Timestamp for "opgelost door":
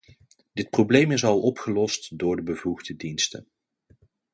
1.41-2.35